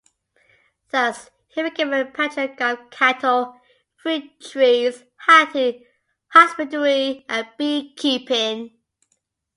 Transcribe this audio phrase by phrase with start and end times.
[0.89, 3.61] Thus he became the patron god of cattle,
[3.97, 5.85] fruit trees, hunting,
[6.29, 8.73] husbandry, and bee-keeping.